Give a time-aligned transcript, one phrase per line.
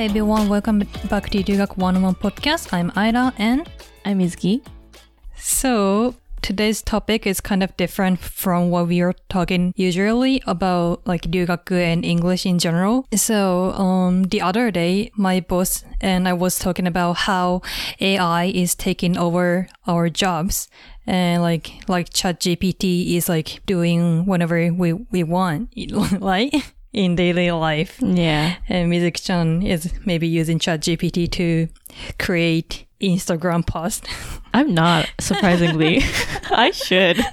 [0.00, 0.78] Hi everyone, welcome
[1.10, 2.72] back to Ryugaku 101 podcast.
[2.72, 3.68] I'm Aira and
[4.06, 4.62] I'm Mizuki.
[5.36, 11.24] So today's topic is kind of different from what we are talking usually about like
[11.24, 13.04] ryugaku and English in general.
[13.14, 17.60] So um, the other day, my boss and I was talking about how
[18.00, 20.70] AI is taking over our jobs
[21.06, 25.74] and like like ChatGPT is like doing whatever we we want,
[26.22, 26.54] right?
[26.92, 27.98] In daily life.
[28.00, 28.56] Yeah.
[28.68, 31.68] And Mizuki-chan is maybe using ChatGPT to
[32.18, 34.06] create Instagram post.
[34.54, 36.02] I'm not, surprisingly.
[36.50, 37.18] I should.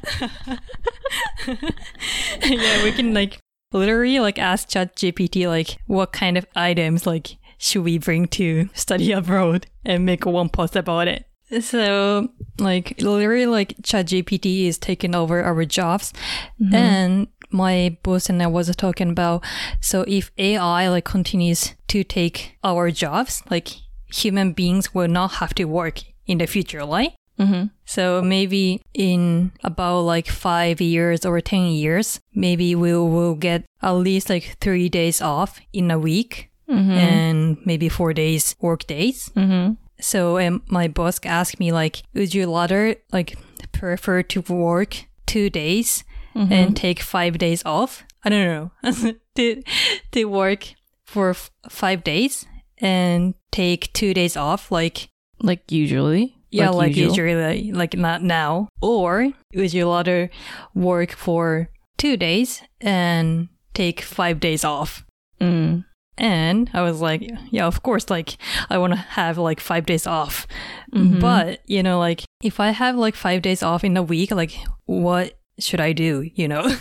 [2.43, 3.39] yeah, we can like
[3.73, 9.11] literally like ask ChatGPT like what kind of items like should we bring to study
[9.11, 11.25] abroad and make one post about it.
[11.61, 12.27] So
[12.59, 16.13] like literally like ChatGPT is taking over our jobs
[16.61, 16.75] mm-hmm.
[16.75, 19.43] and my boss and I was talking about
[19.81, 23.69] so if AI like continues to take our jobs, like
[24.11, 27.13] human beings will not have to work in the future, right?
[27.39, 27.67] Mm-hmm.
[27.85, 33.91] So maybe in about like five years or 10 years, maybe we will get at
[33.91, 39.29] least like three days off in a week and maybe four days work days.
[39.35, 39.73] Mm-hmm.
[39.99, 43.37] So um, my boss asked me like, would you rather like
[43.71, 46.03] prefer to work two days
[46.37, 48.03] and take five days off?
[48.23, 48.45] I don't
[48.83, 49.13] know.
[49.35, 49.63] they,
[50.11, 50.73] to work
[51.05, 52.45] for f- five days
[52.79, 55.09] and take two days off, like
[55.41, 56.35] Like usually.
[56.49, 57.15] yeah, like, usual.
[57.15, 58.67] usually, like not now.
[58.81, 60.29] Or would you rather
[60.75, 65.05] work for two days and take five days off?
[65.41, 65.85] Mm.
[66.19, 68.37] And I was like, yeah, of course, like
[68.69, 70.47] I want to have like five days off.
[70.93, 71.19] Mhm.
[71.21, 74.53] But, you know, like if I have like five days off in a week, like
[74.85, 76.67] what should I do, you know?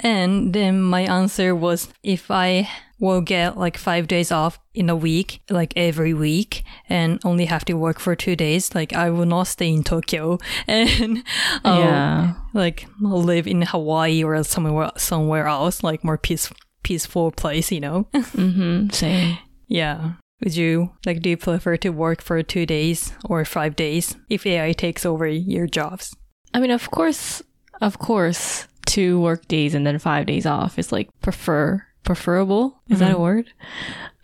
[0.00, 4.96] and then my answer was if I will get like five days off in a
[4.96, 9.26] week, like every week, and only have to work for two days, like I will
[9.26, 11.22] not stay in Tokyo and
[11.64, 12.32] I'll, Yeah.
[12.54, 16.50] like live in Hawaii or somewhere somewhere else, like more peace,
[16.82, 18.08] peaceful place, you know?
[18.14, 18.90] Mm-hmm.
[18.90, 19.38] Same.
[19.66, 20.12] yeah.
[20.44, 24.44] Would you like do you prefer to work for two days or five days if
[24.46, 26.14] AI takes over your jobs?
[26.56, 27.42] I mean, of course,
[27.82, 32.80] of course, two work days and then five days off is like prefer preferable.
[32.88, 33.52] Is that a word?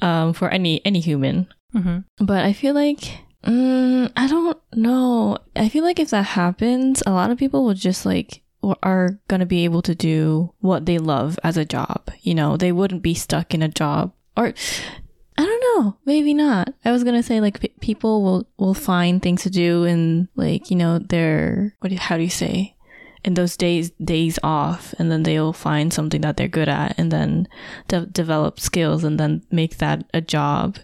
[0.00, 1.46] Um, for any any human.
[1.74, 2.24] Mm-hmm.
[2.24, 3.00] But I feel like
[3.44, 5.36] mm, I don't know.
[5.54, 8.40] I feel like if that happens, a lot of people will just like
[8.82, 12.10] are gonna be able to do what they love as a job.
[12.22, 14.54] You know, they wouldn't be stuck in a job or.
[15.76, 15.96] Know.
[16.04, 16.74] Maybe not.
[16.84, 20.70] I was gonna say like p- people will will find things to do in like
[20.70, 22.76] you know their what do how do you say
[23.24, 27.10] in those days days off, and then they'll find something that they're good at, and
[27.10, 27.48] then
[27.88, 30.78] de- develop skills, and then make that a job.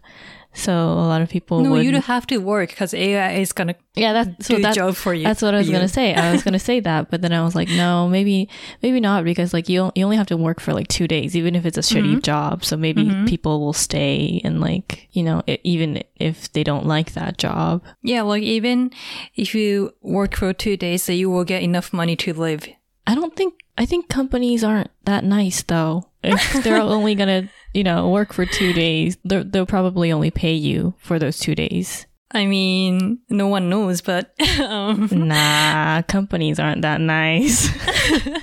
[0.54, 3.52] So a lot of people No, would you don't have to work because AI is
[3.52, 5.22] gonna yeah that's so do that, the job for you.
[5.24, 6.14] that's what I was for gonna say.
[6.14, 8.48] I was gonna say that, but then I was like, no, maybe
[8.82, 11.54] maybe not because like you you only have to work for like two days, even
[11.54, 12.20] if it's a shitty Mm-hmm.
[12.20, 12.64] job.
[12.64, 17.12] So maybe people will stay and like you know i even if they don't like
[17.12, 17.84] that job.
[18.02, 18.90] Yeah, like even
[19.36, 22.66] if you work for two days, so you will get enough money to live.
[23.06, 26.08] I don't think I think companies aren't that nice though.
[26.24, 30.54] If they're only gonna you know work for two days, they'll they'll probably only pay
[30.54, 32.06] you for those two days.
[32.30, 37.70] I mean, no one knows, but um, Nah, companies aren't that nice.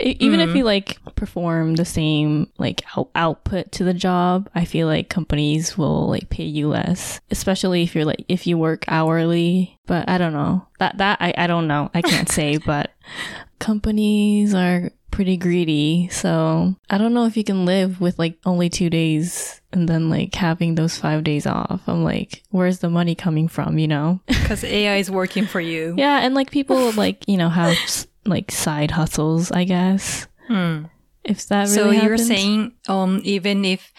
[0.00, 4.88] Even if you like perform the same like out- output to the job, I feel
[4.88, 9.78] like companies will like pay you less, especially if you're like if you work hourly.
[9.86, 11.88] But I don't know that that I I don't know.
[11.94, 12.90] I can't say, but
[13.60, 16.08] companies are pretty greedy.
[16.10, 20.10] So I don't know if you can live with like only two days and then
[20.10, 21.82] like having those five days off.
[21.86, 23.78] I'm like, where's the money coming from?
[23.78, 24.20] You know?
[24.26, 25.94] because AI is working for you.
[25.96, 27.76] Yeah, and like people like you know have
[28.26, 30.26] like side hustles, I guess.
[30.48, 30.86] Hmm.
[31.24, 32.26] If that So really you're happens.
[32.26, 33.92] saying, um, even if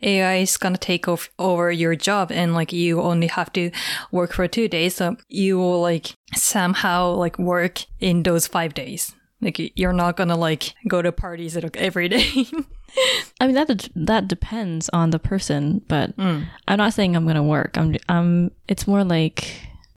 [0.00, 3.70] AI is gonna take off over your job and like you only have to
[4.10, 9.14] work for two days, so you will like somehow like work in those five days.
[9.40, 12.46] Like you're not gonna like go to parties every day.
[13.40, 16.46] I mean that d- that depends on the person, but Mm.
[16.68, 17.78] I'm not saying I'm gonna work.
[17.78, 18.50] I'm um.
[18.68, 19.48] It's more like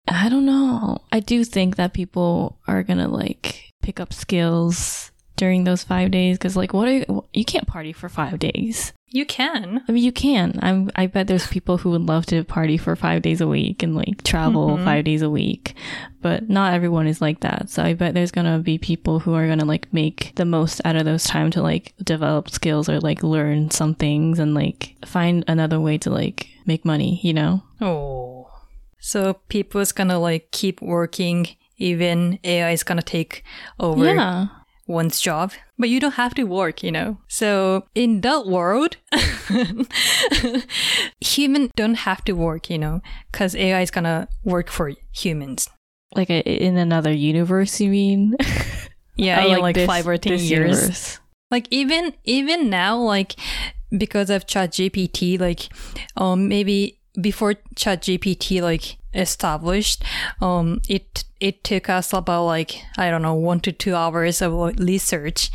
[0.07, 1.00] I don't know.
[1.12, 6.38] I do think that people are gonna like pick up skills during those five days
[6.38, 7.25] because like what are you?
[7.34, 8.94] You can't party for five days.
[9.15, 9.83] You can.
[9.88, 10.57] I mean, you can.
[10.63, 10.89] I'm.
[10.95, 13.95] I bet there's people who would love to party for five days a week and
[13.95, 14.83] like travel Mhm.
[14.83, 15.75] five days a week,
[16.24, 17.69] but not everyone is like that.
[17.69, 20.95] So I bet there's gonna be people who are gonna like make the most out
[20.95, 25.44] of those time to like develop skills or like learn some things and like find
[25.48, 27.19] another way to like make money.
[27.21, 27.62] You know?
[27.81, 28.48] Oh.
[29.00, 33.44] So people's gonna like keep working even AI is gonna take
[33.80, 34.48] over Yeah.
[34.94, 35.51] One's job.
[35.78, 37.18] But you don't have to work, you know.
[37.28, 38.98] So in that world,
[41.22, 43.01] human don't have to work, you know,
[43.31, 45.69] because AI is gonna work for humans.
[46.16, 48.36] Like a, in another universe, you mean?
[49.16, 50.50] Yeah, Or, in like this- five or ten years.
[50.50, 51.19] universe.
[51.51, 53.36] like even even now like
[53.95, 55.69] because of ChatGPT like
[56.18, 60.04] um maybe before ChatGPT like established
[60.42, 64.54] um it it took us about like I don't know 1 to 2 hours of
[64.80, 65.51] research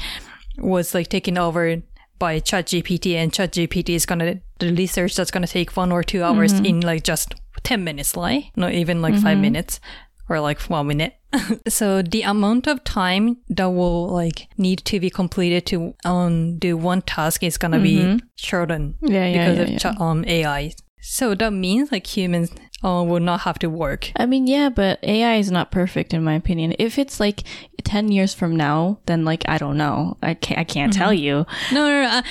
[0.58, 1.82] was like taken over
[2.18, 6.02] by ChatGPT and ChatGPT is going to the research that's going to take 1 or
[6.02, 9.80] 2 hours in like just 10 minutes like not even like 5 minutes
[10.28, 11.14] or like 1 minute.
[11.68, 16.76] So the amount of time that will like need to be completed to um do
[16.76, 20.72] one task is gonna be shortened Yeah, yeah, because yeah, of cha- um AI.
[21.00, 22.50] So that means like humans
[22.84, 24.12] uh, will not have to work.
[24.16, 26.74] I mean, yeah, but AI is not perfect in my opinion.
[26.78, 27.42] If it's like
[27.84, 30.16] 10 years from now, then like, I don't know.
[30.22, 31.46] I can't, I can't tell you.
[31.72, 32.08] No, no, no.
[32.08, 32.22] uh,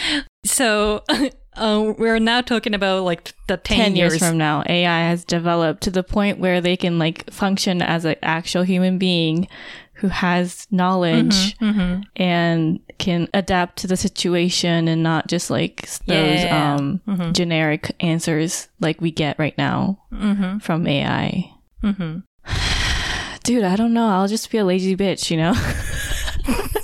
[0.46, 1.04] so
[1.58, 4.19] uh, we're now talking about like the 10, 10 years years.
[4.19, 8.16] from now, AI has developed to the point where they can like function as an
[8.22, 9.48] actual human being
[9.97, 12.03] who has knowledge Mhm.
[12.15, 16.75] and can adapt to the situation and not just like those Yeah.
[16.75, 17.01] um,
[17.33, 20.61] generic answers like we get right now Mhm.
[20.61, 21.49] from AI.
[21.83, 22.23] Mhm.
[23.44, 24.07] Dude, I don't know.
[24.09, 25.53] I'll just be a lazy bitch, you know?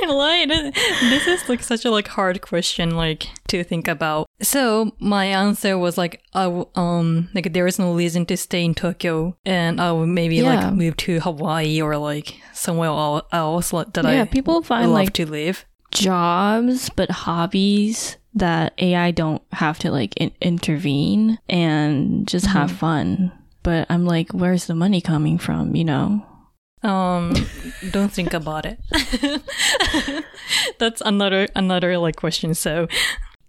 [0.02, 0.50] I lied.
[0.50, 4.26] This is like such a like hard question like to think about.
[4.42, 8.64] So my answer was like I w- um like there is no reason to stay
[8.64, 10.54] in Tokyo and I would maybe Yeah.
[10.66, 12.88] like move to Hawaii or like somewhere
[13.32, 15.64] else like, that yeah, I people find love like to live.
[15.90, 23.32] jobs but hobbies that AI don't have to like in- intervene and just have fun.
[23.62, 25.74] But I'm like, where's the money coming from?
[25.76, 26.26] You know?
[26.82, 27.34] Um,
[27.90, 28.78] don't think about it.
[30.78, 32.54] That's another another like question.
[32.54, 32.88] So,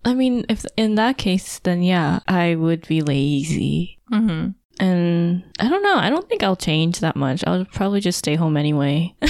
[0.03, 3.99] I mean, if in that case, then yeah, I would be lazy.
[4.11, 4.55] mhm.
[4.79, 5.95] And I don't know.
[5.97, 7.43] I don't think I'll change that much.
[7.45, 9.13] I'll probably just stay home anyway.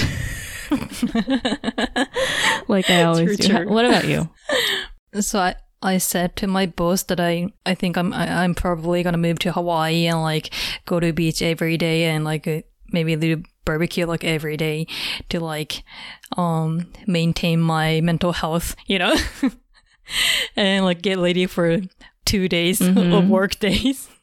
[2.68, 3.48] like I always True, do.
[3.48, 3.68] true.
[3.68, 4.28] What about you?
[5.20, 9.02] So I, I said to my boss that I, I think I'm I, I'm probably
[9.02, 10.48] gonna move to Hawaii and like
[10.86, 12.62] go to beach every day and like uh,
[12.94, 14.86] maybe do barbecue like every day
[15.28, 15.82] to like
[16.36, 19.14] um maintain my mental health, you know,
[20.56, 21.80] and like get ready for
[22.24, 24.08] two days of work days.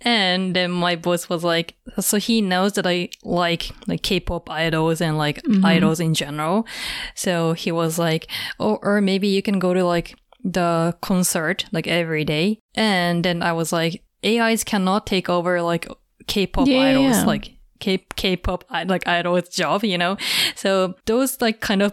[0.00, 5.00] And then my boss was like, so he knows that I like like K-pop idols
[5.00, 6.66] and like idols in general.
[7.14, 8.28] So he was like,
[8.58, 12.58] oh, or maybe you can go to like the concert like every day.
[12.74, 15.86] And then I was like, AIs cannot take over like
[16.26, 17.24] K-pop Yeah, idols, yeah.
[17.24, 20.16] like K K-pop like idols job, you know.
[20.56, 21.92] So those like kind of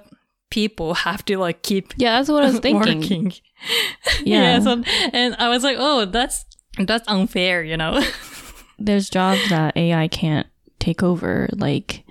[0.50, 3.02] people have to like keep Yeah, that's what I was thinking.
[3.02, 3.34] working.
[4.24, 4.60] Yeah.
[4.60, 4.84] so,
[5.14, 6.46] and I was like, oh, that's
[6.78, 8.02] that's unfair, you know.
[8.80, 10.48] There's jobs that AI can't
[10.80, 12.04] take over, like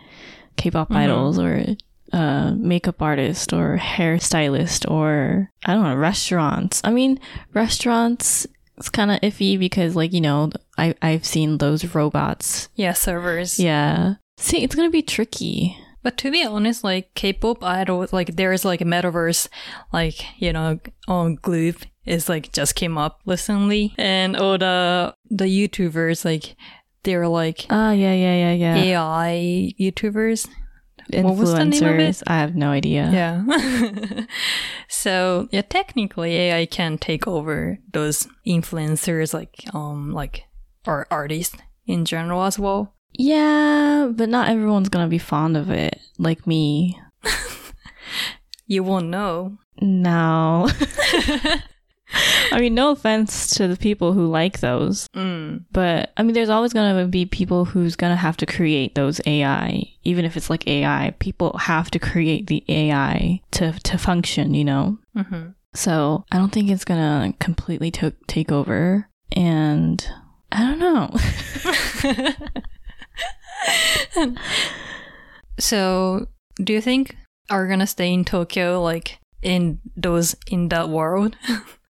[0.56, 0.96] K-pop Mm-hmm.
[0.96, 1.64] idols or
[2.12, 6.80] uh, makeup artist or hairstylist or I don't know restaurants.
[6.84, 7.20] I mean,
[7.52, 12.68] restaurants it's kind of iffy because like you know I I've seen those robots.
[12.74, 13.58] yeah, servers.
[13.58, 15.76] Yeah, see, it's gonna be tricky.
[16.02, 19.48] But to be honest, like K-pop idols, like there is like a metaverse,
[19.92, 20.78] like you know,
[21.08, 26.56] on Gloop is like just came up recently, and all the the YouTubers like
[27.04, 28.76] they're like Ah, yeah, yeah, yeah, yeah.
[28.76, 30.46] AI YouTubers.
[31.12, 31.24] Influencers.
[31.24, 32.22] what was the name of it?
[32.26, 33.10] I have no idea.
[33.12, 34.24] Yeah.
[34.88, 40.44] so yeah, technically AI can take over those influencers, like um, like
[40.86, 41.56] or artists
[41.86, 42.94] in general as well.
[43.12, 46.98] Yeah, but not everyone's gonna be fond of it, like me.
[48.66, 49.58] You won't know.
[49.80, 50.68] No.
[52.52, 55.64] I mean, no offense to the people who like those, Mm.
[55.72, 59.84] but I mean, there's always gonna be people who's gonna have to create those AI,
[60.04, 61.14] even if it's like AI.
[61.18, 64.98] People have to create the AI to to function, you know.
[65.16, 70.06] hmm So I don't think it's completely to- take over, and
[70.52, 71.10] I don't know.
[75.58, 76.26] so,
[76.62, 77.16] do you think
[77.50, 81.36] are gonna stay in Tokyo like in those in that world.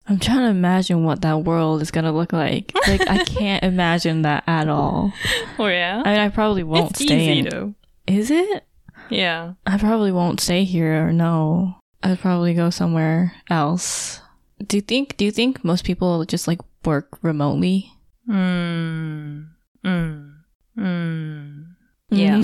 [0.06, 2.72] I'm trying to imagine what that world is gonna look like.
[2.86, 5.12] Like I can't imagine that at all.
[5.58, 6.02] oh yeah.
[6.04, 7.20] I mean, I probably won't it's stay.
[7.20, 7.74] easy in, though.
[8.06, 8.66] is it?
[9.08, 9.54] Yeah.
[9.66, 11.08] I probably won't stay here.
[11.08, 14.20] Or no, I'd probably go somewhere else.
[14.66, 15.16] Do you think?
[15.16, 17.90] Do you think most people just like work remotely?
[18.28, 19.48] Mm.
[19.84, 20.34] Mm.
[20.78, 21.64] Mm.
[21.66, 21.66] Mm.
[22.10, 22.42] Yeah.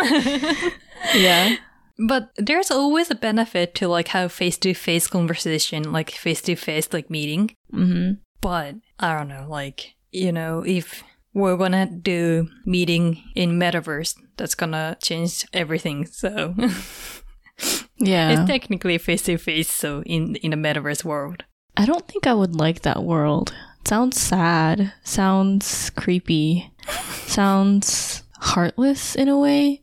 [1.14, 1.56] yeah.
[1.98, 6.54] But there's always a benefit to like have face to face conversation, like face to
[6.56, 7.54] face like meeting.
[7.70, 11.02] hmm But I don't know, like you know, if
[11.34, 16.06] we're gonna do meeting in metaverse, that's gonna change everything.
[16.06, 16.54] So
[17.98, 18.30] Yeah.
[18.30, 19.70] it's technically face to face.
[19.70, 21.44] So in in the metaverse world,
[21.76, 23.52] I don't think I would like that world.
[23.86, 24.92] Sounds sad.
[25.02, 26.70] Sounds creepy.
[27.26, 29.82] sounds heartless in a way.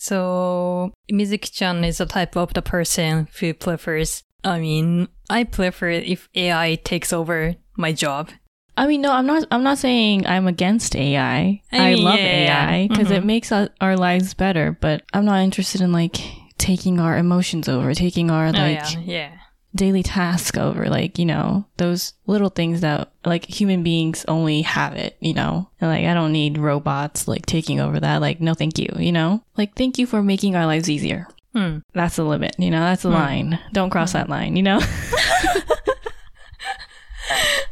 [0.00, 4.22] So Mizuki-chan is the type of the person who prefers.
[4.42, 8.30] I mean, I prefer if AI takes over my job.
[8.78, 9.44] I mean, no, I'm not.
[9.50, 11.60] I'm not saying I'm against AI.
[11.70, 13.26] I, I mean, love yeah, AI because it mhm.
[13.26, 14.74] makes our, our lives better.
[14.80, 16.16] But I'm not interested in like
[16.56, 19.32] taking our emotions over, taking our oh like yeah, yeah.
[19.74, 20.88] Daily task over.
[20.88, 25.16] Like you know those little things that like human beings only have it.
[25.20, 28.20] You know, and like I don't need robots like taking over that.
[28.20, 28.88] Like no, thank you.
[28.98, 31.26] You know, like thank you for making our lives easier.
[31.54, 31.78] Hmm.
[31.94, 32.54] That's the limit.
[32.58, 33.14] You know, that's the Hmm.
[33.14, 33.58] line.
[33.72, 34.56] Don't cross that line.
[34.56, 34.80] You know.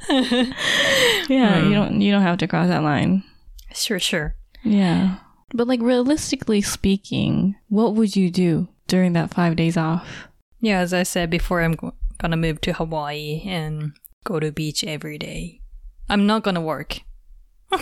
[0.09, 1.69] yeah, Hmm.
[1.69, 2.01] you don't.
[2.01, 3.25] You don't have to cross that line.
[3.75, 4.35] Sure, sure.
[4.65, 5.17] Yeah.
[5.55, 10.28] But like realistically speaking, what would you do during that 5 days off?
[10.61, 11.77] Yeah, as I said before, I'm
[12.19, 13.93] gonna move to Hawaii and
[14.25, 15.61] go to beach every day.
[16.09, 17.01] I'm not gonna work.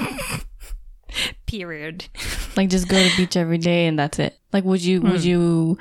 [1.46, 2.06] Period.
[2.56, 4.38] Like just go to beach every day and that's it.
[4.52, 5.26] Like would you would Hmm.
[5.28, 5.78] you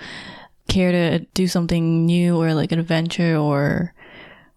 [0.67, 3.93] care to do something new or like an adventure or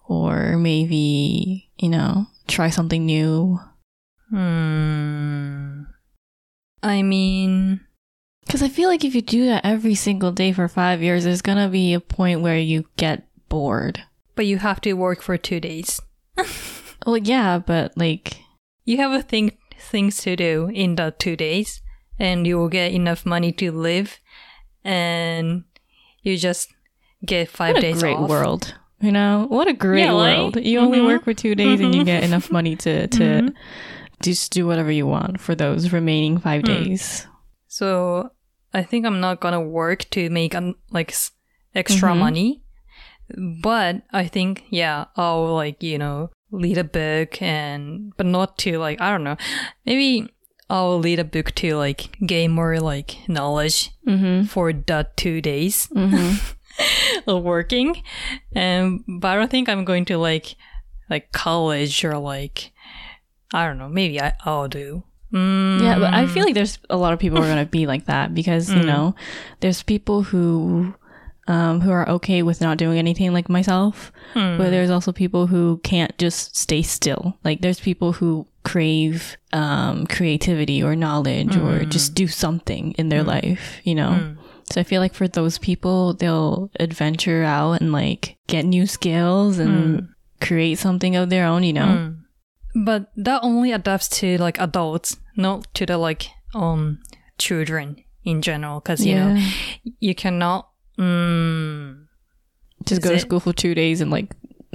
[0.06, 3.58] or maybe, you know, try something new?
[4.30, 5.82] Hmm.
[6.82, 7.80] I mean,
[8.48, 11.42] Cuz I feel like if you do that every single day for 5 years there's
[11.42, 14.02] going to be a point where you get bored.
[14.34, 16.00] but you have to work for two days.
[17.06, 18.38] Well, yeah, but like
[18.84, 21.80] You have a thing things to do in the two days,
[22.18, 24.18] and you will get enough money to live,
[24.84, 25.64] and
[26.22, 26.68] you just
[27.24, 28.28] get five what a great off.
[28.28, 28.74] world.
[29.00, 30.38] You know, what a great Yeah, right?
[30.38, 30.56] world.
[30.56, 31.04] You only Mhm.
[31.06, 33.54] work for two days and you get enough money to, to Mhm.
[34.20, 36.66] just do whatever you want for those remaining five Hmm.
[36.74, 37.26] days.
[37.68, 38.30] So
[38.74, 41.32] I think I'm not gonna work to make um, like s-
[41.74, 42.18] extra Mhm.
[42.18, 42.62] money,
[43.62, 48.78] but I think yeah, I'll like you know read a book and but not to
[48.78, 49.36] like I don't know,
[49.86, 50.28] maybe
[50.70, 54.44] I'll read a book to like gain more like knowledge Mm-hmm.
[54.46, 56.36] for that two days Mm-hmm.
[57.26, 58.02] of working,
[58.54, 60.56] and but I don't think I'm going to like
[61.10, 62.70] like college or like
[63.52, 65.04] I don't know, maybe I I'll do.
[65.32, 67.70] Mm, Yeah, but I feel like there's a lot of people who are going to
[67.70, 68.86] be like that because, you Mm.
[68.86, 69.14] know,
[69.60, 70.94] there's people who
[71.46, 74.58] um, who are okay with not doing anything like myself, hmm.
[74.58, 77.38] but there's also people who can't just stay still.
[77.42, 81.88] Like there's people who crave um, creativity or knowledge or Mm.
[81.88, 83.28] just do something in their Mm.
[83.28, 84.10] life, you know?
[84.20, 84.36] Mm.
[84.70, 89.58] So I feel like for those people, they'll adventure out and like get new skills
[89.58, 90.08] and Mm.
[90.42, 92.12] create something of their own, you know?
[92.74, 97.00] But that only adapts to like adults, not to the like um
[97.38, 98.80] children in general.
[98.80, 99.36] Because you know
[100.00, 100.68] you cannot.
[100.98, 102.06] Mm,
[102.86, 104.34] Just go to school for two days and like.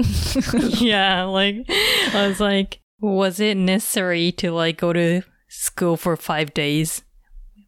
[0.79, 1.65] yeah, like
[2.13, 7.03] I was like, was it necessary to like go to school for five days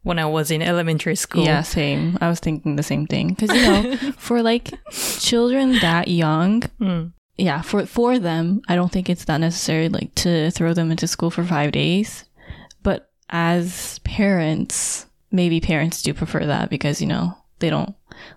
[0.02, 1.44] when I was in elementary school?
[1.44, 2.18] Yeah, same.
[2.20, 4.72] I was thinking the same thing because you know, for like
[5.20, 7.12] children that young, Mm.
[7.38, 11.06] Yeah, for for them, I don't think it's that necessary like to throw them into
[11.06, 12.24] school for five days.
[12.82, 17.94] But as parents, maybe parents do prefer that because you know they don't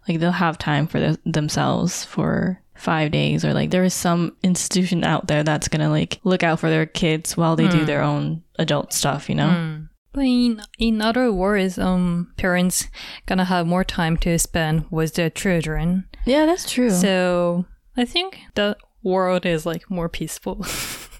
[0.08, 4.36] like they'll have time for the, themselves for five days or like there is some
[4.44, 7.86] institution out there that's gonna like look out for their kids while they do Mm.
[7.86, 9.90] their own adult stuff you know Mm.
[10.12, 12.88] But in in other words, um, parents
[13.28, 16.06] gonna have more time to spend with their children.
[16.26, 17.66] yeah that's true So
[17.98, 20.66] I think the world is like more peaceful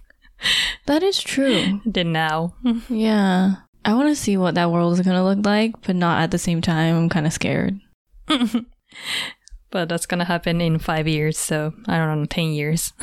[0.86, 2.56] that is true than now.
[2.90, 3.56] Yeah.
[3.86, 6.32] I want to see what that world is going to look like, but not at
[6.32, 6.98] the same time.
[6.98, 7.80] I'm kind of scared.
[9.72, 12.94] but that's gonna happen in five years, so I don't know, ten years.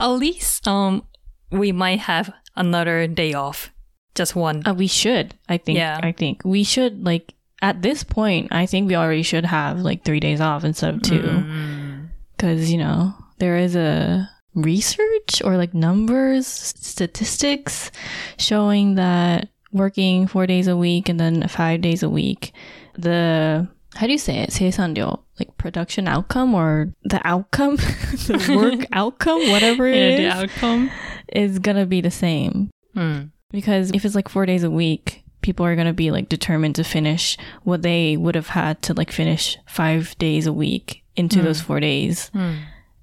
[0.00, 1.06] At least um
[1.50, 3.70] we might have another day off.
[4.14, 4.62] Just one.
[4.66, 5.78] Uh, we should, I think.
[5.78, 6.00] Yeah.
[6.02, 10.04] I think we should like at this point, I think we already should have like
[10.04, 11.20] three days off instead of two.
[11.20, 12.08] Mm.
[12.36, 17.90] Because, you know, there is a research or like numbers, statistics
[18.38, 22.52] showing that working four days a week and then five days a week,
[22.94, 24.50] the how do you say it?
[24.50, 27.76] 세산료, like production outcome or the outcome,
[28.26, 30.90] the work outcome, whatever it yeah, is, the outcome
[31.32, 32.70] is gonna be the same.
[32.94, 33.24] Hmm.
[33.50, 36.84] Because if it's like four days a week, people are gonna be like determined to
[36.84, 41.46] finish what they would have had to like finish five days a week into hmm.
[41.46, 42.28] those four days.
[42.28, 42.54] Hmm.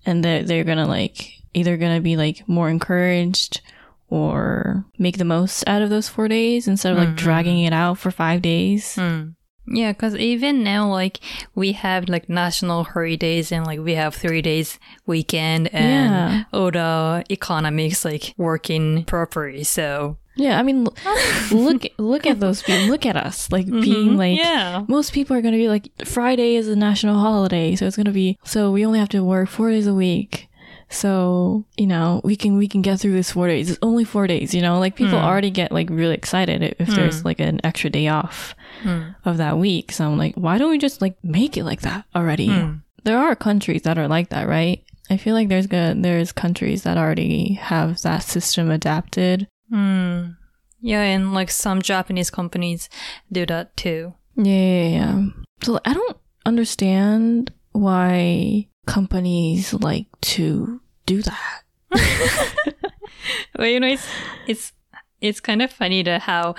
[0.06, 3.62] And they're, they're to like either to be like more encouraged
[4.10, 7.16] or make the most out of those four days instead of like Mm.
[7.18, 8.96] dragging it out for five days.
[8.96, 9.36] Mm.
[9.68, 11.20] Yeah, because even now, like
[11.56, 16.44] we have like national holidays and like we have three days weekend and Yeah.
[16.54, 19.64] all the economics like working properly.
[19.64, 20.60] So Yeah.
[20.60, 20.88] I mean,
[21.52, 22.88] look, look at those people.
[22.88, 24.18] Look at us like being Mhm.
[24.18, 27.86] like, yeah, most people are going to be like friday is a national holiday so
[27.88, 30.48] it's going to be so we only have to work four days a week
[30.90, 34.28] so you know we can we can get through this four days it's only four
[34.28, 35.26] days you know like people Hmm.
[35.26, 37.28] already get like really excited if, if there's Hmm.
[37.28, 39.16] like an extra day off Mm.
[39.26, 42.06] of that week so i'm like why don't we just like make it like that
[42.16, 42.82] already Mm.
[43.04, 46.84] there are countries that are like that right i feel like there's good there's countries
[46.84, 50.38] that already have that system adapted Mm.
[50.82, 52.90] yeah, and like some Japanese companies
[53.32, 54.14] do that too.
[54.36, 55.26] Yeah, yeah, yeah.
[55.64, 61.64] So I don't understand why companies like to do that.
[63.58, 64.08] Well, you know, it's
[64.48, 64.74] it's
[65.22, 66.56] it's kind of funny to how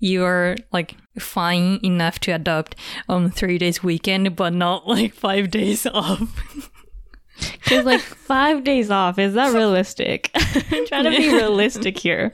[0.00, 2.74] you're like fine enough to adopt
[3.08, 6.70] on three days weekend, but not like five days off.
[7.62, 8.00] Because like
[8.32, 10.30] five days off, is that realistic?
[10.34, 12.32] I'm trying to be realistic here.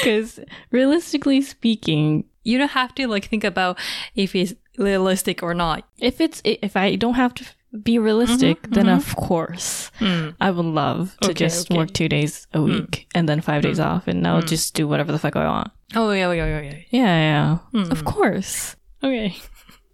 [0.00, 0.40] Because
[0.70, 3.78] realistically speaking, you don't have to like think about
[4.14, 5.84] if it's realistic or not.
[5.98, 7.44] if it's if I don't have to
[7.82, 8.96] be realistic, Mhm, then mhm.
[8.96, 10.34] of course Mm.
[10.40, 11.78] I would love to Okay, just okay.
[11.78, 14.48] work two days a week and then five days off, and I'll Mm.
[14.48, 15.70] just do whatever the fuck I want.
[15.94, 16.76] Oh yeah, yeah, yeah, yeah.
[16.90, 17.90] Yeah, yeah, Mm.
[17.92, 18.76] of course.
[19.04, 19.36] Okay.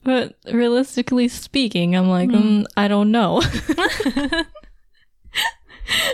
[0.04, 2.62] But realistically speaking, I'm like, Mm.
[2.62, 3.42] mm, I don't know.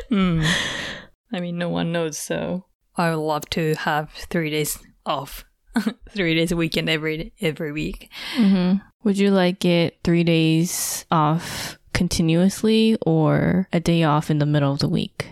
[0.08, 0.42] Hmm.
[1.32, 2.66] I mean, no one knows, so
[2.96, 5.44] I would love to have three days off,
[6.10, 8.08] three days a weekend every every week.
[8.36, 14.46] hmm Would you like it three days off continuously or a day off in the
[14.46, 15.26] middle of the week?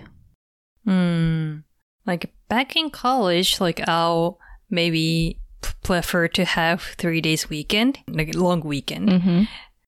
[0.85, 1.59] Hmm.
[2.05, 4.39] Like back in college, like I'll
[4.71, 5.42] maybe p-
[5.83, 9.09] prefer to have three days weekend, like long weekend.
[9.09, 9.43] Mm-hmm.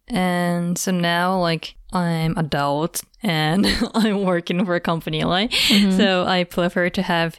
[0.09, 5.97] And so now, like I'm adult and I'm working for a company, like Mm-hmm.
[5.97, 7.39] so I prefer to have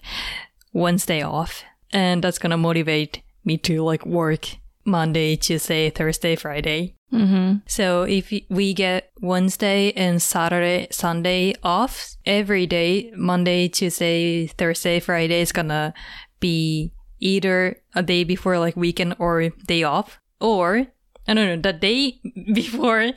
[0.73, 4.47] Wednesday off, and that's gonna motivate me to like work
[4.85, 6.95] Monday, Tuesday, Thursday, Friday.
[7.13, 7.57] Mm-hmm.
[7.67, 15.41] So if we get Wednesday and Saturday, Sunday off every day, Monday, Tuesday, Thursday, Friday
[15.41, 15.93] is gonna
[16.39, 20.86] be either a day before like weekend or day off, or
[21.28, 22.20] I don't know, the day
[22.52, 23.12] before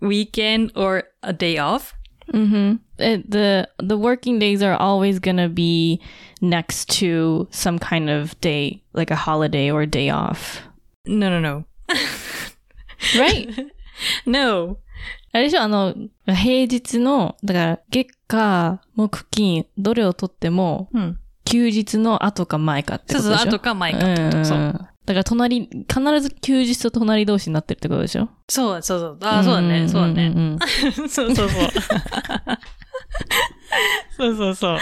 [0.00, 1.94] weekend or a day off.
[2.32, 2.76] Mm-hmm.
[2.98, 6.00] It, the the working days are always gonna be
[6.40, 10.60] next to some kind of day, like a holiday or a day off,
[11.06, 11.64] No, no, no.
[13.16, 13.48] right?
[14.26, 14.78] No.
[15.32, 15.94] あれでしょあの、
[16.26, 21.18] 平日の、だから、月火、木金、どれをとっても、うん。
[21.50, 24.06] 休日の後か前かってそうそう、ことでしょ後か前か。
[24.06, 24.44] うん。
[24.44, 29.18] そうだから隣、必ず休日と隣同士になってるってことでしょそうそうそう。
[29.22, 29.88] あ、そうだね。
[29.88, 30.28] そうだね。
[30.30, 31.48] んんんそうそうそう。
[34.16, 34.78] そうそうそう。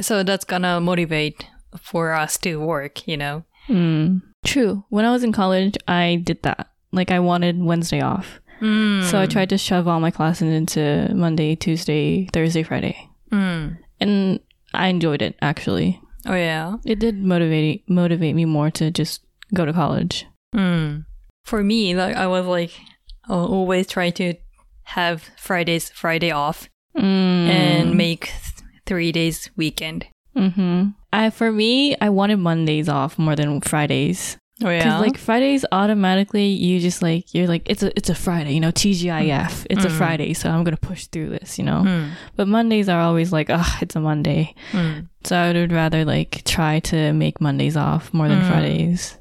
[0.00, 1.34] So that's gonna motivate
[1.82, 3.42] for us to work, you know?
[3.68, 4.20] Mm.
[4.44, 4.84] True.
[4.90, 6.68] When I was in college, I did that.
[6.92, 8.40] Like, I wanted Wednesday off.
[8.60, 9.02] Mm.
[9.10, 13.08] So I tried to shove all my classes into Monday, Tuesday, Thursday, Friday.
[13.32, 13.78] Mm.
[14.00, 14.40] And
[14.73, 15.99] I enjoyed it, actually.
[16.25, 16.77] Oh, yeah.
[16.85, 19.21] It did motivate motivate me more to just
[19.53, 20.25] go to college.
[20.55, 21.05] Mm.
[21.45, 22.71] For me, like, I was like,
[23.29, 24.33] I'll always try to
[24.83, 27.47] have Fridays, Friday off Mm.
[27.49, 30.07] and make th- three days weekend.
[30.35, 34.37] hmm I for me, I wanted Mondays off more than Fridays.
[34.63, 34.97] Oh, yeah.
[34.99, 38.71] like Fridays, automatically you just like you're like it's a it's a Friday, you know
[38.71, 39.67] TGIF.
[39.69, 39.97] It's a Mm.
[39.97, 41.83] Friday, so I'm gonna push through this, you know.
[41.85, 42.09] Mm.
[42.35, 44.55] But Mondays are always like, ah, it's a Monday.
[44.71, 45.07] Mm.
[45.25, 48.47] So I would rather like try to make Mondays off more than Mm.
[48.49, 49.17] Fridays.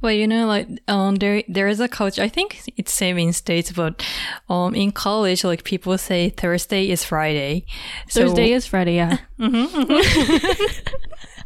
[0.00, 2.22] Well, you know, like um, there there is a culture.
[2.22, 4.04] I think it's same in states, but
[4.48, 7.66] um, in college, like people say Thursday is Friday.
[8.08, 9.18] So, Thursday is Friday, yeah.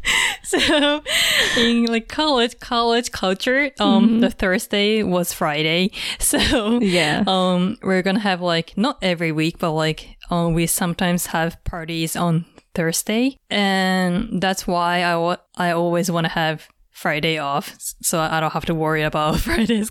[0.43, 1.01] so
[1.57, 5.91] in like college college culture, um, the Thursday was Friday.
[6.19, 7.23] So Yeah.
[7.27, 12.15] um, we're gonna have like not every week, but like um, we sometimes have parties
[12.15, 16.67] on Thursday, and that's why I I always want to have
[16.99, 19.89] Friday off, so I don't have to worry about Fridays.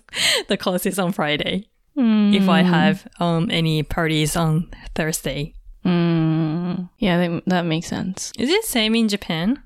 [0.49, 1.65] the class is on Friday
[1.97, 5.55] if I have um any parties on Thursday.
[5.85, 8.31] Mm, yeah, that, that makes sense.
[8.39, 9.63] Is it same in Japan?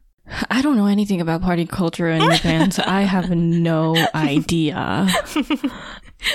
[0.50, 5.09] I don't know anything about party culture in Japan, so I have no idea.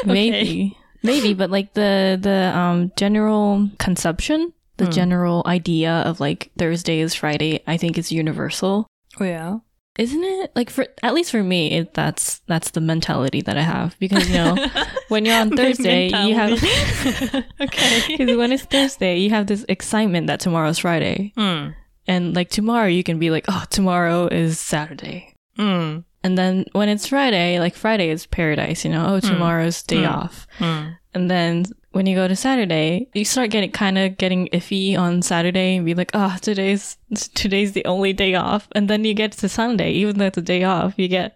[0.06, 7.00] Maybe, maybe, but like the the um general conception, the general idea of like Thursday
[7.00, 8.88] is Friday, I think is universal,
[9.20, 9.60] Oh yeah.
[9.98, 10.52] Isn't it?
[10.56, 14.30] Like for at least for me, it, that's that's the mentality that I have because
[14.30, 14.56] you know
[15.08, 16.52] when you're on Thursday, you have
[17.62, 18.04] okay.
[18.08, 21.34] because when it's Thursday, you have this excitement that tomorrow's Friday.
[21.38, 21.76] Mm.
[22.08, 25.34] And like tomorrow, you can be like, oh, tomorrow is Saturday.
[25.58, 26.06] Mm.
[26.24, 30.48] And then when it's Friday, like Friday is paradise, you know, oh, tomorrow's day off.
[30.60, 30.98] Mm.
[31.14, 31.66] And then
[31.98, 35.86] when you go to Saturday, you start getting kind of getting iffy on Saturday and
[35.86, 36.96] be like, oh, today's,
[37.34, 38.68] today's the only day off.
[38.74, 41.36] And then you get to Sunday, even though it's a day off, you get,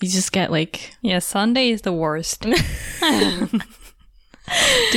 [0.00, 2.40] you just get like, Yeah, Sunday is the worst.
[2.42, 2.58] do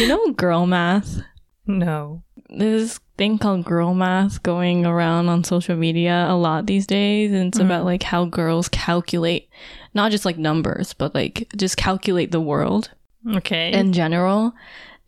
[0.01, 1.21] you know girl math?
[1.67, 2.23] no.
[2.49, 7.31] There's this thing called girl math going around on social media a lot these days.
[7.31, 7.85] And it's about mm-hmm.
[7.85, 9.49] like how girls calculate,
[9.93, 12.91] not just like numbers, but like just calculate the world
[13.27, 13.71] Okay.
[13.71, 14.53] in general.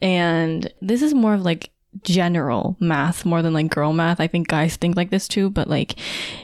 [0.02, 1.72] And this is more of like
[2.04, 4.20] general math more than like girl math.
[4.20, 5.96] I think guys think like this too, but like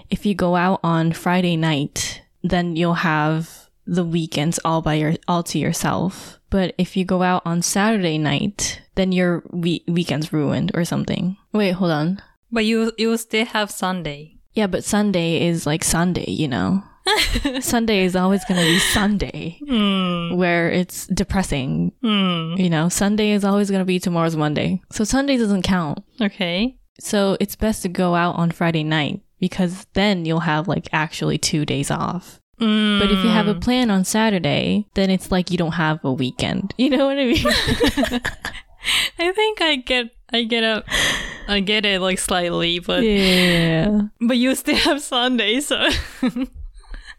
[0.10, 5.16] if you go out on Friday night, then you'll have the weekends all by your
[5.28, 6.40] all to yourself.
[6.50, 11.38] But if you go out on Saturday night, then your we- weekend's ruined or something.
[11.54, 12.22] Wait, hold on.
[12.52, 14.38] but you you will still have Sunday.
[14.54, 16.84] Yeah, but Sunday is like Sunday, you know?
[17.62, 20.36] Sunday is always going to be Sunday, Mm.
[20.38, 21.92] where it's depressing.
[22.04, 22.58] Mm.
[22.60, 24.82] You know, Sunday is always going to be tomorrow's Monday.
[24.92, 26.00] So Sunday doesn't count.
[26.22, 26.78] Okay.
[27.00, 31.38] So it's best to go out on Friday night because then you'll have like actually
[31.38, 32.40] two days off.
[32.60, 33.00] Mm.
[33.00, 36.14] But if you have a plan on Saturday, then it's like you don't have a
[36.14, 36.74] weekend.
[36.78, 37.44] You know what I mean?
[39.20, 40.84] I think I get I get a
[41.48, 44.02] I get it like slightly, but yeah.
[44.20, 45.88] but you still have Sunday, so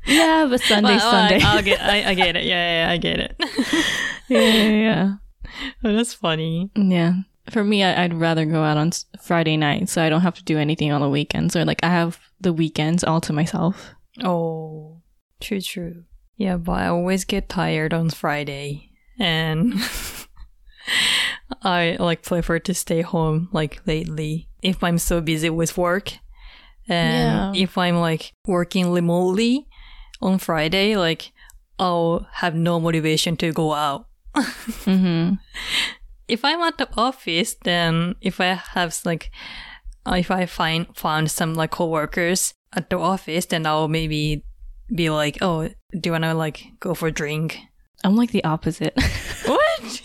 [0.07, 1.41] Yeah, but Sunday, Well, Sunday.
[1.45, 2.45] I, will get I, I get it.
[2.45, 3.37] Yeah, yeah, yeah, I get it.
[4.29, 5.13] yeah, yeah, yeah.
[5.85, 6.71] oh, that's funny.
[6.75, 7.15] Yeah.
[7.51, 10.45] For me, I, I'd rather go out on Friday night so I don't have to
[10.45, 13.91] do anything on the weekends or like I have the weekends all to myself.
[14.25, 15.03] Oh,
[15.41, 16.05] true, true.
[16.37, 19.75] Yeah, but I always get tired on Friday, and
[21.63, 26.13] I like prefer to stay home like lately if I'm so busy with work,
[26.89, 27.63] and Yeah.
[27.63, 29.67] if I'm like working remotely
[30.23, 31.33] on Friday, like
[31.79, 34.07] I'll have no motivation to go out.
[34.87, 35.35] Mm-hmm.
[36.27, 39.31] if I'm at the office, then if I have like,
[40.07, 44.45] uh, if I find found some like coworkers at the office, then I'll maybe
[44.95, 47.59] be like, oh, do you wanna like go for a drink?
[48.05, 48.95] I'm like the opposite.
[49.47, 50.03] What?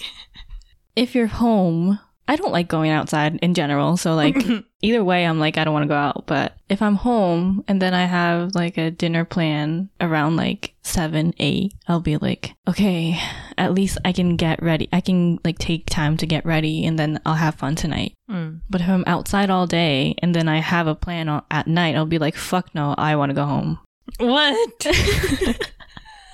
[0.95, 3.97] if you're home, I don't like going outside in general.
[3.97, 4.35] So like
[4.81, 6.25] either way, I'm like I don't want to go out.
[6.27, 11.33] But if I'm home and then I have like a dinner plan around like seven,
[11.39, 13.19] eight, I'll be like, okay,
[13.57, 14.89] at least I can get ready.
[14.91, 18.13] I can like take time to get ready, and then I'll have fun tonight.
[18.29, 18.61] Mm.
[18.69, 21.95] But if I'm outside all day and then I have a plan on, at night,
[21.95, 23.79] I'll be like, fuck no, I want to go home.
[24.19, 24.87] What?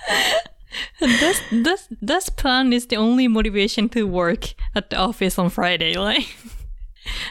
[0.99, 5.95] this this this plan is the only motivation to work at the office on Friday,
[6.09, 6.27] like.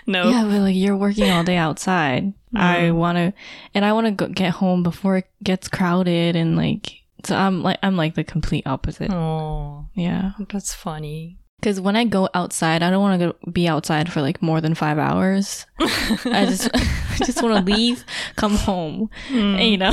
[0.07, 0.29] no.
[0.31, 2.33] Yeah, but like you're working all day outside.
[2.55, 3.33] I want to,
[3.75, 6.99] and I want to go get home before it gets crowded and like.
[7.25, 9.11] So I'm like I'm like the complete opposite.
[9.13, 11.39] Oh, Yeah, that's funny.
[11.61, 14.75] because when I go outside, I don't want to be outside for like more than
[14.75, 15.65] five hours.
[15.79, 18.05] I just I just want to leave,
[18.37, 19.93] come home, and, you know,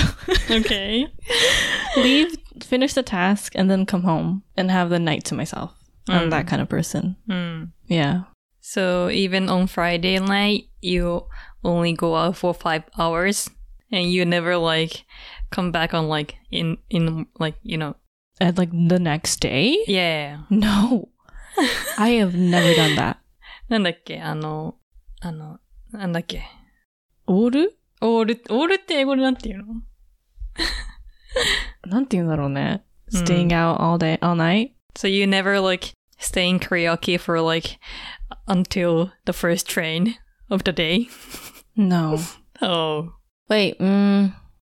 [0.49, 1.07] Okay.
[1.97, 5.72] leave, finish the task, and then come home and have the night to myself.
[6.08, 7.16] I'm that kind of person.
[7.28, 7.72] Mm.
[7.88, 8.24] Yeah.
[8.60, 11.26] So even on Friday night, you
[11.62, 13.48] only go out for five hours,
[13.90, 15.04] and you never like
[15.50, 17.96] come back on like in in like you know
[18.40, 19.78] At like the next day?
[19.86, 21.08] yeah No.
[21.96, 23.16] I have never done that.
[23.68, 24.74] なんだっけあの
[25.20, 25.58] あの
[25.92, 26.42] なんだっけ
[27.26, 29.74] オールオールオールって英語でなんて言うの
[31.86, 32.82] なんて言うんだろうね。
[33.10, 34.72] staying out all day, all night.
[34.96, 37.78] So you never like stay in karaoke for like
[38.48, 40.16] until the first train
[40.50, 41.08] of the day?
[41.76, 42.18] No.
[42.62, 43.12] Oh.
[43.48, 44.34] Wait, mm,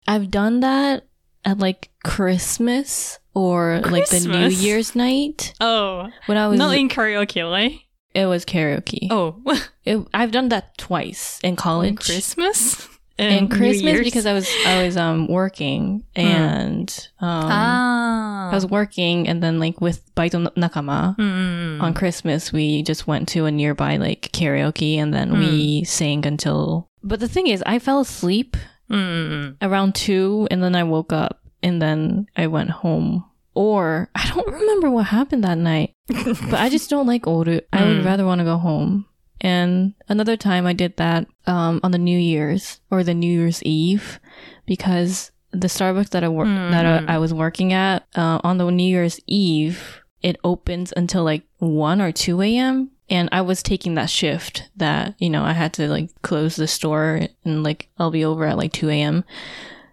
[0.08, 1.06] I've done that
[1.44, 4.62] at like Christmas or like the New Christmas?
[4.62, 6.08] Year's night Oh.
[6.26, 6.58] when I was.
[6.58, 7.80] Not in karaoke, right?
[8.14, 9.08] it was karaoke.
[9.10, 9.36] Oh.
[9.84, 12.00] It, I've done that twice in in college.
[12.00, 12.88] Christmas?
[13.21, 18.49] And New Christmas because I was I was um working and um ah.
[18.51, 21.81] I was working and then like with Baito Nakama Mm.
[21.81, 26.89] on Christmas we just went to a nearby like karaoke and then we sang until
[27.03, 28.57] but the thing is I fell asleep
[28.89, 29.55] Mm.
[29.61, 33.23] around 2 and then I woke up and then I went home
[33.55, 37.85] or I don't remember what happened that night but I just don't like oru I
[37.85, 38.05] would Mm.
[38.05, 39.05] rather want to go home
[39.41, 43.61] and another time I did that um, on the New Year's or the New Year's
[43.63, 44.19] Eve
[44.65, 47.09] because the Starbucks that I wor- that Mm.
[47.09, 51.43] I, I was working at uh, on the New Year's Eve it opens until like
[51.57, 52.91] one or two a.m.
[53.09, 56.67] and I was taking that shift that you know I had to like close the
[56.67, 59.23] store and like I'll be over at like two a.m.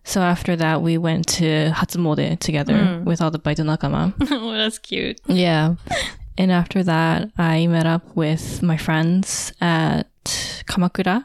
[0.05, 3.05] So after that we went to Hatsumode together Mm.
[3.05, 4.13] with all the baito nakama.
[4.31, 5.21] oh, that's cute.
[5.27, 5.75] Yeah.
[6.38, 10.07] And after that, I met up with my friends at
[10.70, 11.24] Kamakura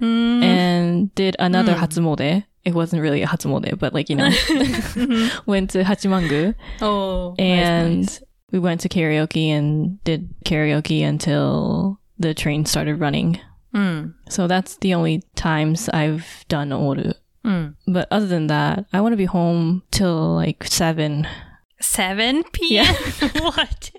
[0.00, 0.42] Mm.
[0.42, 1.78] and did another Mm.
[1.80, 2.44] Hatsumode.
[2.64, 4.30] It wasn't really a Hatsumode, but like, you know,
[5.46, 7.34] went to Hachimangu oh.
[7.38, 8.22] and nice, nice.
[8.52, 13.40] we went to karaoke and did karaoke until the train started running.
[13.74, 14.14] Mm.
[14.28, 17.14] So that's the only times I've done Oru.
[17.44, 17.74] Mm.
[17.88, 21.26] But other than that, I want to be home till like seven.
[21.80, 22.86] 7 p.m.
[23.42, 23.90] what?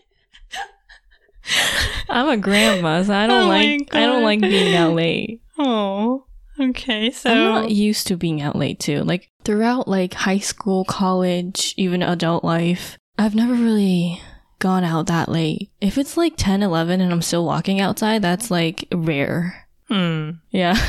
[2.10, 5.42] I'm a grandma, so I don't Oh like I don't like being out late.
[5.58, 6.26] Oh.
[6.60, 7.32] Okay, so.
[7.32, 9.04] I'm not used to being out late too.
[9.04, 14.22] Like throughout like high school, college, even adult life, I've never really
[14.60, 15.72] gone out that late.
[15.82, 19.68] If it's like 10, 11 and I'm still walking outside, that's like rare.
[19.90, 20.32] Hmm.
[20.52, 20.78] Yeah.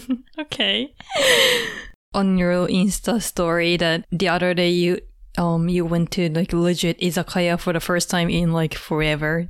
[0.38, 0.94] okay.
[2.14, 5.00] On your Insta story that the other day you
[5.38, 9.48] um you went to like legit izakaya for the first time in like forever.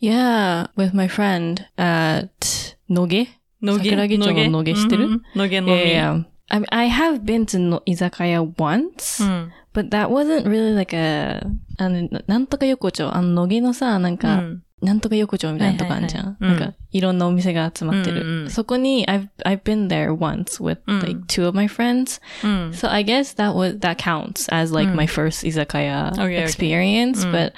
[0.00, 3.28] Yeah, with my friend at Noge.
[3.62, 3.90] Noge.
[3.90, 4.74] Sakuragi-cho no Noge?
[4.74, 5.38] Mm-hmm.
[5.40, 6.22] Noge no yeah, yeah.
[6.50, 9.50] I, I have been to no- izakaya once, mm.
[9.72, 11.40] but that wasn't really like a,
[11.78, 16.26] あの、なんとか横丁、あの、野毛のさ、なんか、うん、なんとか横丁みたいなとこあるじゃん。
[16.26, 18.20] はいはいはい、なんか、いろんなお店が集まってる。
[18.20, 19.20] うんうん、そこに、I've, hmm.
[19.20, 19.28] hmm.
[19.42, 23.96] hmm, I've been there once with、うん、like two of my friends.、うん、so I guess that was, that
[23.96, 27.30] counts as like、うん、my first izakaya okay, experience, okay.
[27.30, 27.52] but、うん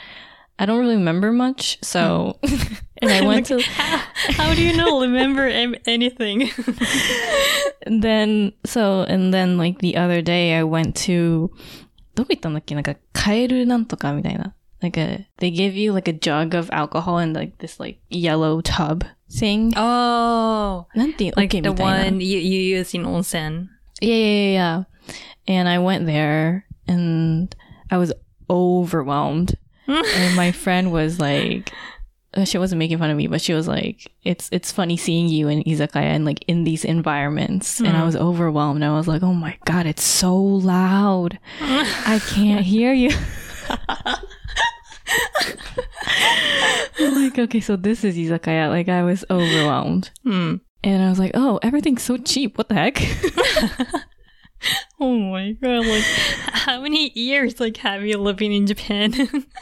[0.60, 1.80] I don't really remember much.
[1.82, 2.38] So,
[3.02, 3.98] and I went to, how,
[4.34, 6.52] how do you not remember em- anything?
[7.84, 11.50] and then, so, and then like the other day I went to,
[12.14, 14.54] どこ行ったんだっけなんか、カエルなんとかみたいな。
[14.82, 19.06] Like a, they give you like a jug of alcohol in like this like yellow tub
[19.30, 19.72] thing.
[19.78, 23.68] oh, なんていう like OK the みたいな one you, you use in onsen.
[24.02, 24.86] Yeah, yeah, yeah,
[25.48, 25.58] yeah.
[25.60, 27.56] And I went there and
[27.92, 28.12] I was
[28.50, 29.56] overwhelmed.
[29.87, 31.73] and my friend was like,
[32.35, 35.29] uh, she wasn't making fun of me, but she was like, it's, it's funny seeing
[35.29, 37.81] you in izakaya and like in these environments.
[37.81, 38.83] And I was overwhelmed.
[38.83, 41.39] I was like, oh my God, it's so loud.
[41.61, 43.11] I can't hear you.
[46.99, 48.69] I'm like, okay, so this is izakaya.
[48.69, 50.11] Like I was overwhelmed.
[50.23, 50.57] Hmm.
[50.85, 52.59] And I was like, oh, everything's so cheap.
[52.59, 53.03] What the heck?
[54.99, 56.03] Oh my god, like
[56.53, 59.13] how many years like have you living in Japan?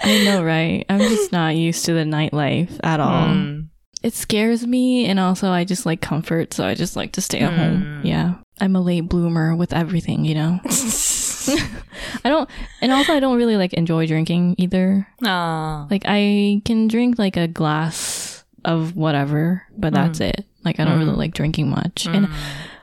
[0.02, 0.87] I know, right?
[0.88, 3.26] I'm just not used to the nightlife at all.
[3.28, 3.68] Mm.
[4.04, 7.40] It scares me, and also I just like comfort, so I just like to stay
[7.40, 7.83] at home.
[7.83, 8.04] Mm.
[8.04, 8.35] Yeah.
[8.61, 10.61] I'm a late bloomer with everything, you know?
[12.24, 12.48] I don't,
[12.80, 15.07] and also I don't really like enjoy drinking either.
[15.24, 15.87] Ah.
[15.90, 20.46] Like, I can drink like a glass of whatever, but that's it.
[20.64, 21.18] Like, I don't really Mm.
[21.18, 22.07] like drinking much.
[22.07, 22.35] And Mm.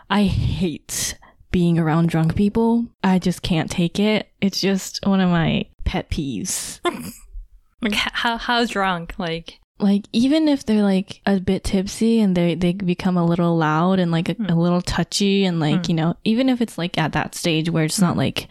[0.10, 1.16] I hate
[1.52, 2.86] being around drunk people.
[3.04, 4.30] I just can't take it.
[4.42, 6.80] It's just one of my pet peeves.
[7.82, 9.16] like how how drunk?
[9.18, 13.58] Like like even if they're like a bit tipsy and they they become a little
[13.58, 14.50] loud and like a, mm.
[14.50, 15.90] a little touchy and like mm.
[15.90, 18.04] you know even if it's like at that stage where it's mm.
[18.04, 18.20] not hmm.
[18.20, 18.48] like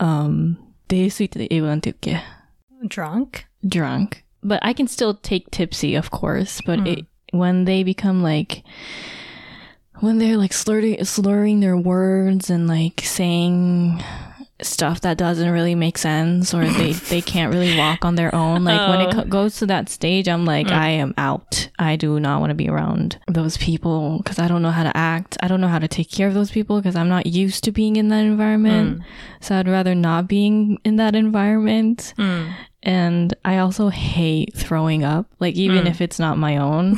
[0.00, 0.58] um
[2.86, 6.86] drunk drunk but i can still take tipsy of course but hmm.
[6.86, 8.62] it, when they become like
[10.00, 14.02] when they're like slurring slurring their words and like saying
[14.62, 18.64] stuff that doesn't really make sense or they, they can't really walk on their own.
[18.64, 19.22] Like when it Oh.
[19.22, 21.68] co- goes to that stage, I'm like, I am out.
[21.78, 24.96] I do not want to be around those people because I don't know how to
[24.96, 25.36] act.
[25.42, 27.72] I don't know how to take care of those people because I'm not used to
[27.72, 29.02] being in that environment.
[29.40, 32.14] So I'd rather not being in that environment.
[32.16, 32.54] Mm.
[32.84, 35.90] And I also hate throwing up, like even Mm.
[35.90, 36.96] if it's not my own.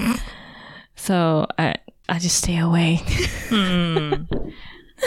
[0.94, 1.74] so I,
[2.08, 3.00] I just stay away.
[3.50, 4.52] Mm.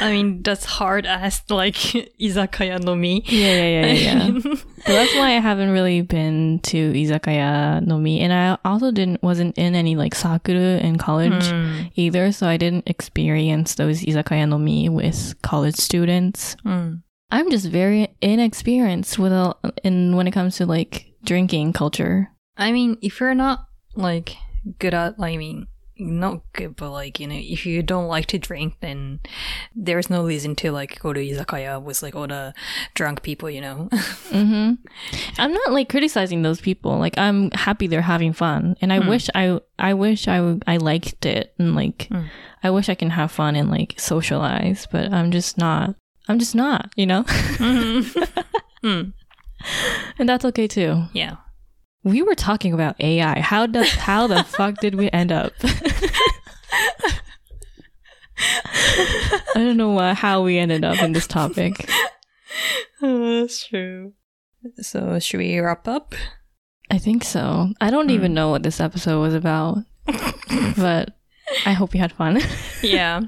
[0.00, 1.74] I mean, that's hard as like
[2.20, 3.22] izakaya no mi.
[3.26, 4.54] Yeah, yeah, yeah, yeah.
[4.86, 9.56] that's why I haven't really been to izakaya no mi, and I also didn't wasn't
[9.58, 11.90] in any like sakura in college Mm.
[11.94, 16.56] either, so I didn't experience those izakaya no mi with college students.
[16.64, 17.02] Mm.
[17.30, 22.28] I'm just very inexperienced with a, in when it comes to like drinking culture.
[22.56, 24.34] I mean, if you're not like
[24.78, 25.66] good at, I mean,
[26.02, 29.20] not good, but like you know, if you don't like to drink, then
[29.74, 32.52] there's no reason to like go to izakaya with like all the
[32.94, 33.88] drunk people, you know.
[34.30, 34.72] hmm
[35.38, 36.98] I'm not like criticizing those people.
[36.98, 39.08] Like I'm happy they're having fun, and I Hmm.
[39.08, 42.26] wish I I wish I I liked it, and like Hmm.
[42.62, 45.94] I wish I can have fun and like socialize, but I'm just not.
[46.28, 49.12] I'm just not, you know, Mm.
[50.18, 51.04] and that's okay too.
[51.12, 51.36] Yeah.
[52.04, 53.40] We were talking about AI.
[53.40, 55.52] How does how the fuck did we end up?
[59.54, 61.88] I don't know why, how we ended up in this topic.
[63.00, 64.14] that's true.
[64.78, 66.14] So should we wrap up?
[66.90, 67.72] I think so.
[67.80, 68.14] I don't Hmm.
[68.14, 69.78] even know what this episode was about,
[70.76, 71.16] but
[71.66, 72.40] I hope you had fun.
[72.82, 73.20] yeah.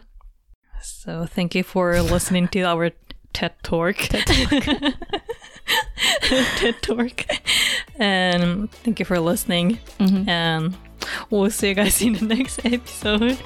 [0.82, 2.90] So thank you for listening to our
[3.32, 3.96] TED Talk.
[3.96, 4.94] TED Talk.
[6.56, 7.24] TED Talk.
[7.98, 9.78] And thank you for listening.
[9.98, 10.28] Mhm.
[10.28, 10.76] And
[11.30, 13.38] we'll see you guys in the next episode.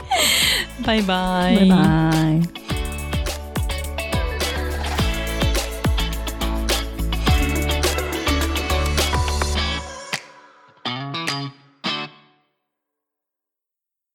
[0.84, 1.66] Bye bye.
[1.68, 2.87] Bye bye.